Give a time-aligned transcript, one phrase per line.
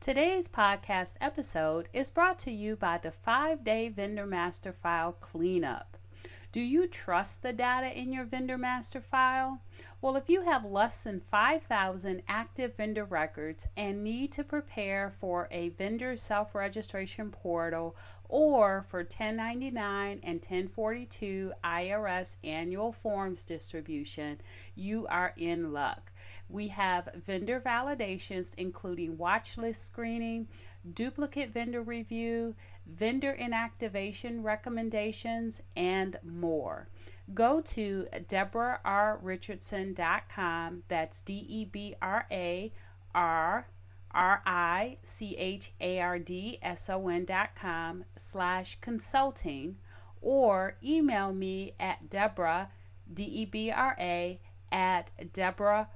[0.00, 5.96] Today's podcast episode is brought to you by the five day vendor master file cleanup.
[6.52, 9.60] Do you trust the data in your vendor master file?
[10.00, 15.48] Well, if you have less than 5,000 active vendor records and need to prepare for
[15.50, 17.96] a vendor self registration portal
[18.28, 24.40] or for 1099 and 1042 IRS annual forms distribution,
[24.74, 26.12] you are in luck.
[26.50, 30.48] We have vendor validations, including watch list screening,
[30.94, 32.54] duplicate vendor review,
[32.86, 36.88] vendor inactivation recommendations, and more.
[37.34, 40.82] Go to debra.richardson.com.
[40.88, 42.72] That's D E B R A
[43.14, 43.66] R
[44.12, 46.98] R I C H A R D S O
[47.54, 49.76] com slash consulting
[50.20, 52.70] or email me at Debra,
[53.12, 54.40] D E B R A,
[54.72, 55.88] at Deborah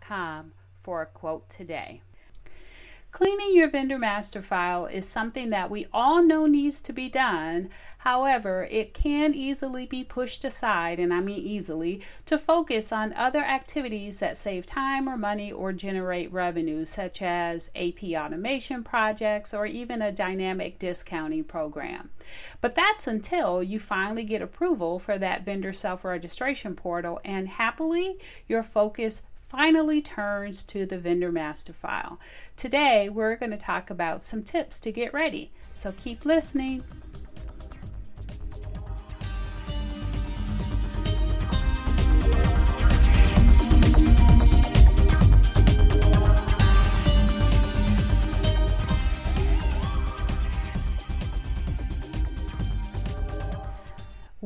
[0.00, 2.02] com for a quote today.
[3.10, 7.70] Cleaning your vendor master file is something that we all know needs to be done.
[8.00, 13.40] However, it can easily be pushed aside, and I mean easily, to focus on other
[13.40, 19.66] activities that save time or money or generate revenue, such as AP automation projects or
[19.66, 22.08] even a dynamic discounting program.
[22.62, 28.18] But that's until you finally get approval for that vendor self registration portal, and happily,
[28.48, 32.18] your focus finally turns to the vendor master file.
[32.56, 36.82] Today, we're going to talk about some tips to get ready, so keep listening.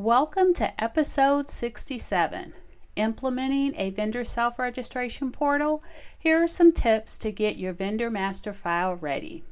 [0.05, 2.53] Welcome to episode 67
[2.95, 5.83] implementing a vendor self registration portal,
[6.19, 9.43] here are some tips to get your vendor master file ready.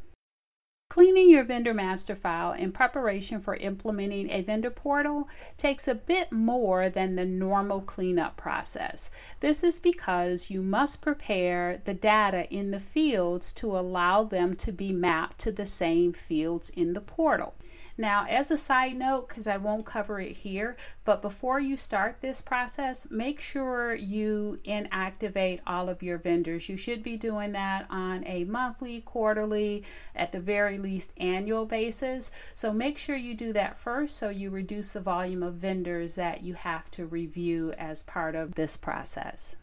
[0.92, 5.28] Cleaning your vendor master file in preparation for implementing a vendor portal
[5.58, 9.10] takes a bit more than the normal cleanup process.
[9.40, 14.72] This is because you must prepare the data in the fields to allow them to
[14.72, 17.56] be mapped to the same fields in the portal.
[17.98, 22.18] Now, as a side note, because I won't cover it here, but before you start
[22.22, 26.70] this process, make sure you inactivate all of your vendors.
[26.70, 29.84] You should be doing that on a monthly, quarterly,
[30.16, 32.32] at the very least annual basis.
[32.56, 36.44] So make sure you do that first so you reduce the volume of vendors that
[36.44, 39.56] you have to review as part of this process.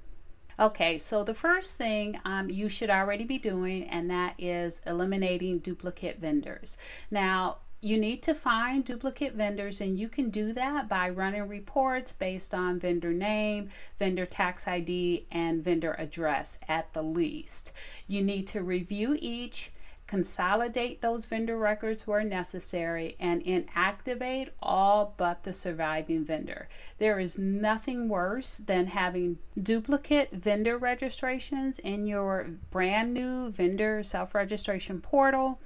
[0.60, 5.58] Okay, so the first thing um, you should already be doing, and that is eliminating
[5.58, 6.76] duplicate vendors.
[7.10, 12.12] Now, you need to find duplicate vendors and you can do that by running reports
[12.12, 17.72] based on vendor name, vendor tax ID, and vendor address at the least.
[18.06, 19.72] You need to review each,
[20.06, 26.68] consolidate those vendor records where necessary, and inactivate all but the surviving vendor.
[26.98, 34.34] There is nothing worse than having duplicate vendor registrations in your brand new vendor self
[34.34, 35.60] registration portal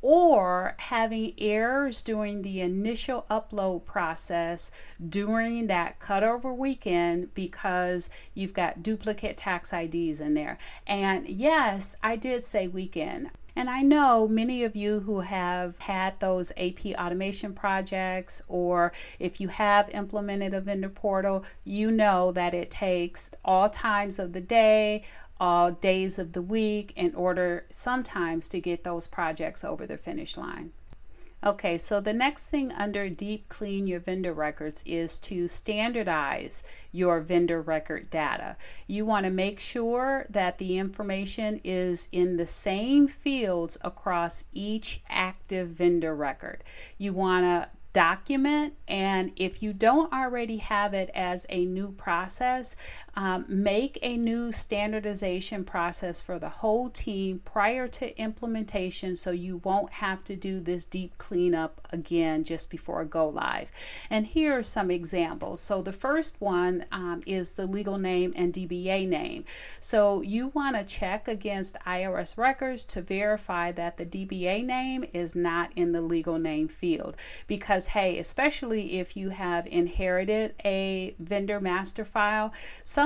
[0.00, 4.70] or having errors during the initial upload process
[5.08, 10.58] during that cutover weekend because you've got duplicate tax IDs in there.
[10.86, 13.30] And yes, I did say weekend.
[13.56, 19.40] And I know many of you who have had those AP automation projects, or if
[19.40, 24.40] you have implemented a vendor portal, you know that it takes all times of the
[24.40, 25.02] day,
[25.40, 30.36] all days of the week in order sometimes to get those projects over the finish
[30.36, 30.72] line.
[31.44, 37.20] Okay, so the next thing under Deep Clean Your Vendor Records is to standardize your
[37.20, 38.56] vendor record data.
[38.88, 45.00] You want to make sure that the information is in the same fields across each
[45.08, 46.64] active vendor record.
[46.98, 48.74] You want to document.
[48.86, 52.76] And if you don't already have it as a new process,
[53.18, 59.56] um, make a new standardization process for the whole team prior to implementation so you
[59.64, 63.72] won't have to do this deep cleanup again just before go live.
[64.08, 65.60] And here are some examples.
[65.60, 69.44] So the first one um, is the legal name and DBA name.
[69.80, 75.34] So you want to check against IRS records to verify that the DBA name is
[75.34, 77.16] not in the legal name field
[77.48, 82.52] because hey, especially if you have inherited a vendor master file,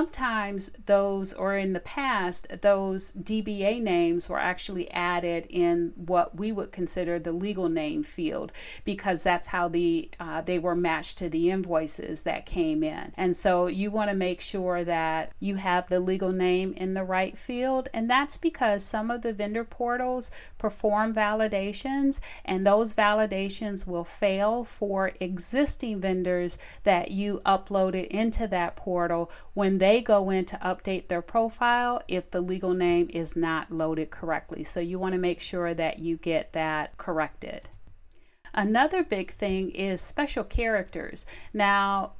[0.03, 6.51] sometimes those, or in the past, those DBA names were actually added in what we
[6.51, 8.51] would consider the legal name field
[8.83, 13.13] because that's how the uh, they were matched to the invoices that came in.
[13.15, 17.05] And so you want to make sure that you have the legal name in the
[17.05, 23.87] right field, and that's because some of the vendor portals perform validations, and those validations
[23.87, 30.45] will fail for existing vendors that you uploaded into that portal when they go in
[30.45, 34.63] to update their profile if the legal name is not loaded correctly.
[34.63, 37.67] So you want to make sure that you get that corrected.
[38.53, 41.25] Another big thing is special characters.
[41.53, 42.13] Now,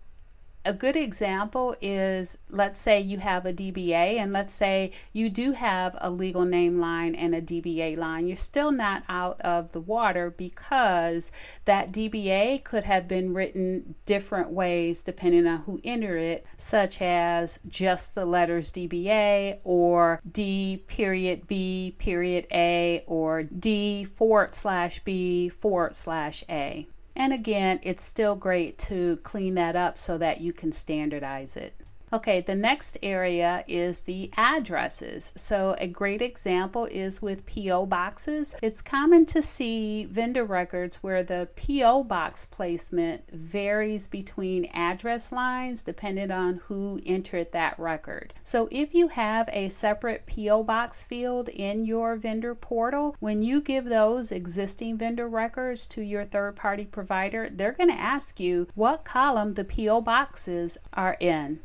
[0.66, 5.52] a good example is let's say you have a DBA and let's say you do
[5.52, 8.28] have a legal name line and a DBA line.
[8.28, 11.32] You're still not out of the water because
[11.66, 17.60] that DBA could have been written different ways depending on who entered it, such as
[17.68, 25.50] just the letters DBA or D period B period A or D forward slash B
[25.50, 26.88] forward slash A.
[27.16, 31.76] And again, it's still great to clean that up so that you can standardize it.
[32.14, 35.34] Okay, the next area is the addresses.
[35.36, 37.88] So, a great example is with P.O.
[37.88, 38.56] boxes.
[38.62, 42.04] It's common to see vendor records where the P.O.
[42.04, 48.36] box placement varies between address lines depending on who entered that record.
[48.44, 50.62] So, if you have a separate P.O.
[50.62, 56.26] box field in your vendor portal, when you give those existing vendor records to your
[56.26, 60.02] third party provider, they're going to ask you what column the P.O.
[60.02, 61.60] boxes are in.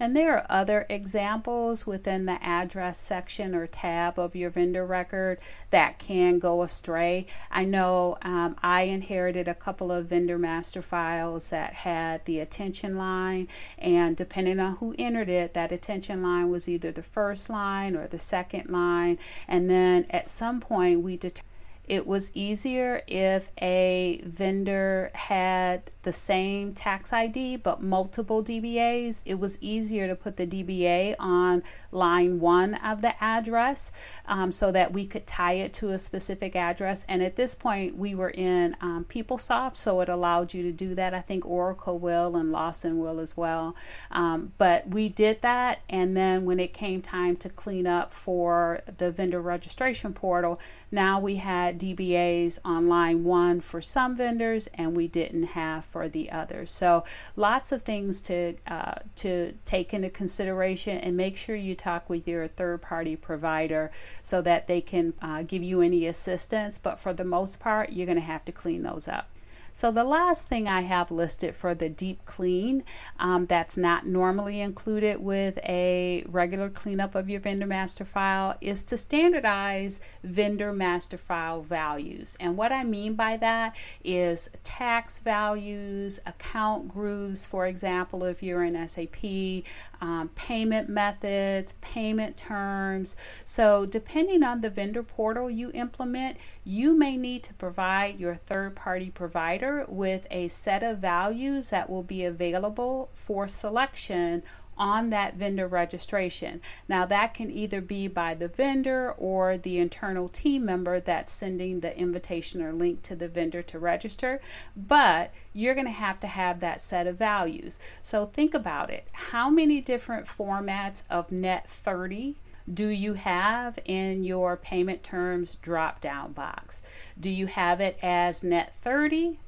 [0.00, 5.38] And there are other examples within the address section or tab of your vendor record
[5.70, 7.26] that can go astray.
[7.50, 12.96] I know um, I inherited a couple of vendor master files that had the attention
[12.96, 13.48] line,
[13.78, 18.06] and depending on who entered it, that attention line was either the first line or
[18.06, 19.18] the second line.
[19.46, 21.48] And then at some point, we determined
[21.86, 29.22] it was easier if a vendor had the same tax ID but multiple DBAs.
[29.26, 31.62] It was easier to put the DBA on
[31.94, 33.92] line one of the address
[34.26, 37.04] um, so that we could tie it to a specific address.
[37.08, 40.94] And at this point, we were in um, PeopleSoft, so it allowed you to do
[40.96, 41.14] that.
[41.14, 43.76] I think Oracle will and Lawson will as well.
[44.10, 48.80] Um, but we did that, and then when it came time to clean up for
[48.98, 50.60] the vendor registration portal,
[50.90, 51.36] now we
[51.78, 56.70] DBAs on line one for some vendors, and we didn't have for the others.
[56.70, 57.04] So
[57.36, 62.26] lots of things to uh, to take into consideration, and make sure you talk with
[62.28, 63.90] your third party provider
[64.22, 66.78] so that they can uh, give you any assistance.
[66.78, 69.28] But for the most part, you're going to have to clean those up.
[69.74, 72.84] So the last thing I have listed for the deep clean
[73.18, 78.84] um, that's not normally included with a regular cleanup of your vendor master file is
[78.84, 82.36] to standardize vendor master file values.
[82.38, 83.74] And what I mean by that
[84.04, 89.64] is tax values, account groups, for example, if you're in SAP,
[90.00, 93.16] um, payment methods, payment terms.
[93.44, 98.76] So, depending on the vendor portal you implement, you may need to provide your third
[98.76, 104.42] party provider with a set of values that will be available for selection
[104.76, 106.60] on that vendor registration.
[106.88, 111.80] Now, that can either be by the vendor or the internal team member that's sending
[111.80, 114.40] the invitation or link to the vendor to register,
[114.76, 117.78] but you're going to have to have that set of values.
[118.02, 119.08] So, think about it.
[119.12, 122.36] How many different formats of net 30
[122.72, 126.82] do you have in your payment terms drop down box?
[127.20, 129.38] Do you have it as net 30,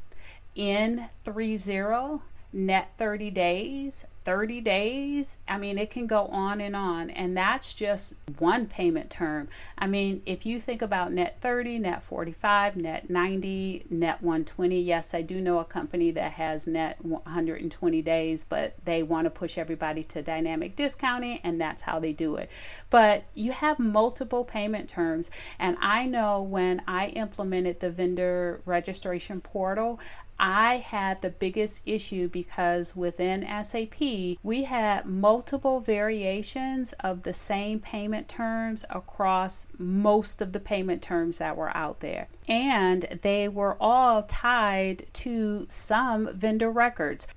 [0.57, 2.21] in 30,
[2.53, 5.39] net 30 days, 30 days.
[5.47, 7.11] I mean, it can go on and on.
[7.11, 9.47] And that's just one payment term.
[9.79, 15.15] I mean, if you think about net 30, net 45, net 90, net 120, yes,
[15.15, 19.59] I do know a company that has net 120 days, but they want to push
[19.59, 22.51] everybody to dynamic discounting, and that's how they do it.
[22.91, 25.31] But you have multiple payment terms.
[25.61, 30.01] And I know when I implemented the vendor registration portal,
[30.39, 34.03] I had the biggest issue because within SAP,
[34.43, 41.39] we had multiple variations of the same payment terms across most of the payment terms
[41.39, 42.29] that were out there.
[42.49, 47.29] And they were all tied to some vendor records.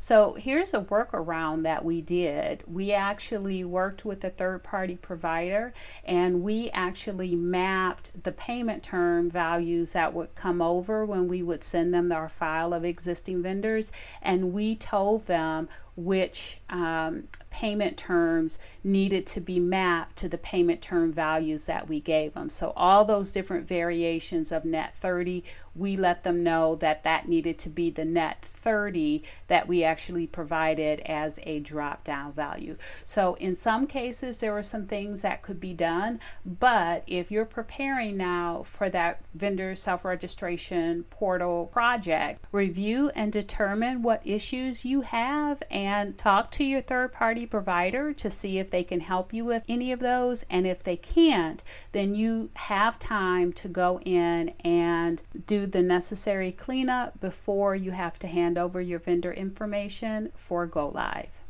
[0.00, 2.64] So here's a workaround that we did.
[2.66, 5.72] We actually worked with a third party provider
[6.04, 11.62] and we actually mapped the payment term values that would come over when we would
[11.62, 13.92] send them our file of existing vendors.
[14.20, 20.82] And we told them which um, payment terms needed to be mapped to the payment
[20.82, 22.50] term values that we gave them.
[22.50, 25.44] So all those different variations of net 30,
[25.76, 30.26] we let them know that that needed to be the net 30 that we actually
[30.26, 32.76] provided as a drop down value.
[33.04, 37.44] So in some cases there were some things that could be done, but if you're
[37.44, 45.62] preparing now for that vendor self-registration portal project, review and determine what issues you have
[45.70, 45.83] and
[46.16, 49.92] talk to your third party provider to see if they can help you with any
[49.92, 50.44] of those.
[50.50, 51.62] And if they can't,
[51.92, 58.18] then you have time to go in and do the necessary cleanup before you have
[58.20, 61.43] to hand over your vendor information for go live.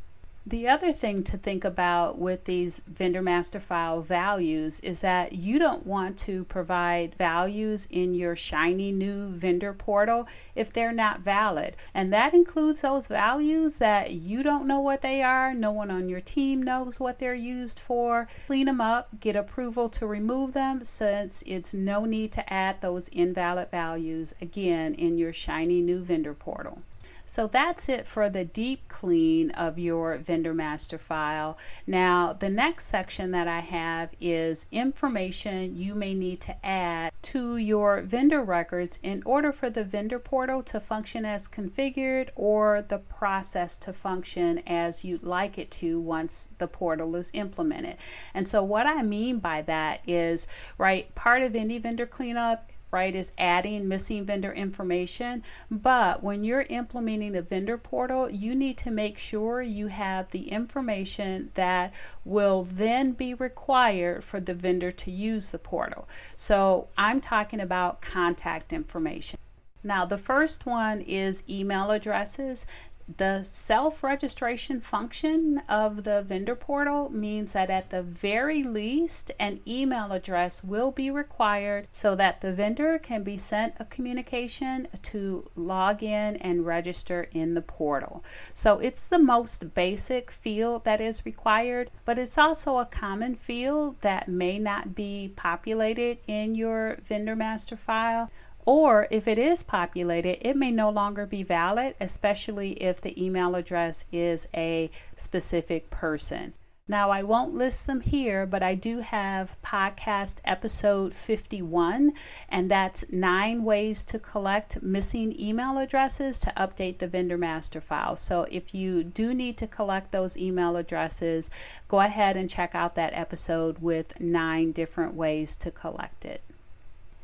[0.47, 5.57] The other thing to think about with these vendor master file values is that you
[5.57, 11.75] don't want to provide values in your shiny new vendor portal if they're not valid.
[11.95, 16.09] And that includes those values that you don't know what they are, no one on
[16.09, 18.27] your team knows what they're used for.
[18.45, 23.07] Clean them up, get approval to remove them since it's no need to add those
[23.07, 26.83] invalid values again in your shiny new vendor portal.
[27.25, 31.57] So that's it for the deep clean of your vendor master file.
[31.87, 37.57] Now, the next section that I have is information you may need to add to
[37.57, 42.99] your vendor records in order for the vendor portal to function as configured or the
[42.99, 47.97] process to function as you'd like it to once the portal is implemented.
[48.33, 50.45] And so, what I mean by that is,
[50.77, 55.43] right, part of any vendor cleanup right, is adding missing vendor information.
[55.69, 60.49] But when you're implementing a vendor portal, you need to make sure you have the
[60.49, 66.07] information that will then be required for the vendor to use the portal.
[66.35, 69.39] So I'm talking about contact information.
[69.83, 72.65] Now, the first one is email addresses
[73.07, 79.59] the self registration function of the vendor portal means that at the very least, an
[79.67, 85.45] email address will be required so that the vendor can be sent a communication to
[85.55, 88.23] log in and register in the portal.
[88.53, 94.01] So it's the most basic field that is required, but it's also a common field
[94.01, 98.31] that may not be populated in your vendor master file.
[98.65, 103.53] Or if it is populated, it may no longer be valid, especially if the email
[103.53, 106.55] address is a specific person.
[106.87, 112.13] Now, I won't list them here, but I do have podcast episode 51,
[112.47, 118.15] and that's nine ways to collect missing email addresses to update the vendor master file.
[118.15, 121.49] So, if you do need to collect those email addresses,
[121.87, 126.41] go ahead and check out that episode with nine different ways to collect it.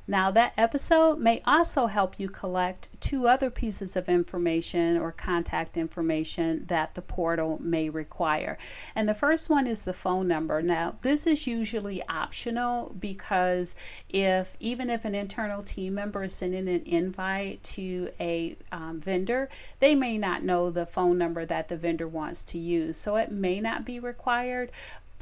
[0.07, 5.77] Now, that episode may also help you collect two other pieces of information or contact
[5.77, 8.57] information that the portal may require.
[8.95, 10.61] And the first one is the phone number.
[10.61, 13.75] Now, this is usually optional because
[14.09, 19.49] if even if an internal team member is sending an invite to a um, vendor,
[19.79, 22.97] they may not know the phone number that the vendor wants to use.
[22.97, 24.71] So it may not be required,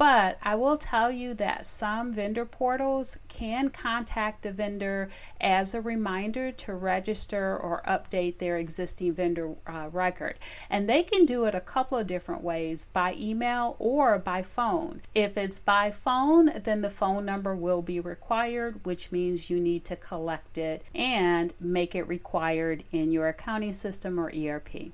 [0.00, 5.82] but I will tell you that some vendor portals can contact the vendor as a
[5.82, 10.36] reminder to register or update their existing vendor uh, record.
[10.70, 15.02] And they can do it a couple of different ways by email or by phone.
[15.14, 19.84] If it's by phone, then the phone number will be required, which means you need
[19.84, 24.92] to collect it and make it required in your accounting system or ERP.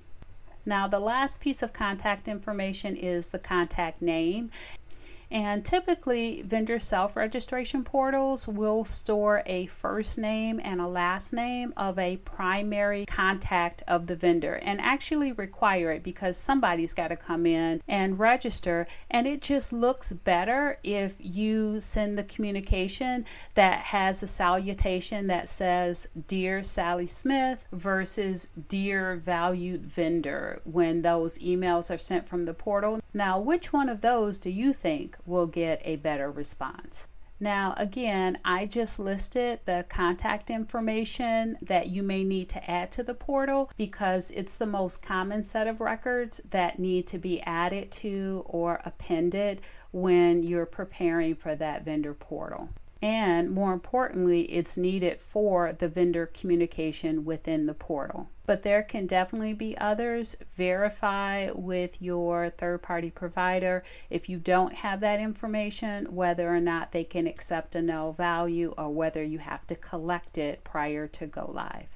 [0.68, 4.50] Now, the last piece of contact information is the contact name.
[5.28, 11.74] And typically, vendor self registration portals will store a first name and a last name
[11.76, 17.16] of a primary contact of the vendor and actually require it because somebody's got to
[17.16, 18.86] come in and register.
[19.10, 25.48] And it just looks better if you send the communication that has a salutation that
[25.48, 32.54] says, Dear Sally Smith versus Dear Valued Vendor when those emails are sent from the
[32.54, 33.00] portal.
[33.12, 37.08] Now, which one of those do you think will get a better response?
[37.38, 43.02] Now, again, I just listed the contact information that you may need to add to
[43.02, 47.90] the portal because it's the most common set of records that need to be added
[47.92, 52.70] to or appended when you're preparing for that vendor portal
[53.02, 58.30] and more importantly, it's needed for the vendor communication within the portal.
[58.46, 60.36] But there can definitely be others.
[60.56, 66.92] Verify with your third party provider if you don't have that information, whether or not
[66.92, 71.26] they can accept a null value or whether you have to collect it prior to
[71.26, 71.88] go live.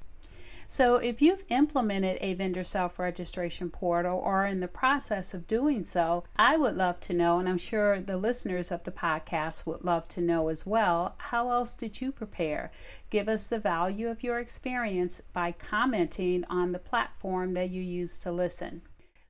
[0.73, 5.45] So, if you've implemented a vendor self registration portal or are in the process of
[5.45, 9.65] doing so, I would love to know, and I'm sure the listeners of the podcast
[9.65, 12.71] would love to know as well, how else did you prepare?
[13.09, 18.17] Give us the value of your experience by commenting on the platform that you use
[18.19, 18.81] to listen.